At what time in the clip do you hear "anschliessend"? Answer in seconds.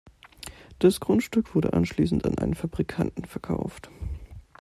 1.73-2.25